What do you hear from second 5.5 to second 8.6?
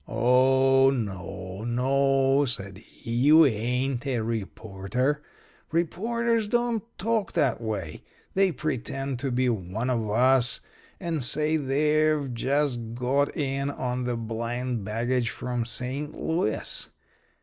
Reporters don't talk that way. They